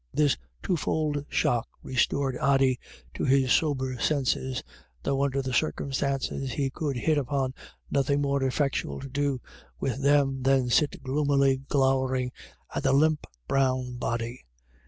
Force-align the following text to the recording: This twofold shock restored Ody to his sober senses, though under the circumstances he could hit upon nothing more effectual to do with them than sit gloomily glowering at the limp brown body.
This 0.11 0.35
twofold 0.63 1.23
shock 1.29 1.67
restored 1.83 2.35
Ody 2.41 2.79
to 3.13 3.23
his 3.23 3.51
sober 3.51 3.99
senses, 3.99 4.63
though 5.03 5.23
under 5.23 5.43
the 5.43 5.53
circumstances 5.53 6.53
he 6.53 6.71
could 6.71 6.95
hit 6.97 7.19
upon 7.19 7.53
nothing 7.91 8.19
more 8.19 8.41
effectual 8.41 8.99
to 8.99 9.09
do 9.09 9.39
with 9.79 10.01
them 10.01 10.41
than 10.41 10.71
sit 10.71 11.03
gloomily 11.03 11.57
glowering 11.69 12.31
at 12.73 12.81
the 12.81 12.93
limp 12.93 13.27
brown 13.47 13.97
body. 13.97 14.43